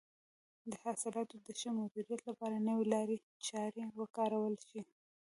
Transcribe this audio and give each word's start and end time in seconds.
د 0.71 0.73
حاصلاتو 0.83 1.35
د 1.45 1.47
ښه 1.59 1.69
مدیریت 1.79 2.21
لپاره 2.29 2.65
نوې 2.69 2.85
لارې 2.93 3.17
چارې 3.47 3.83
وکارول 3.99 4.55
شي. 4.67 4.81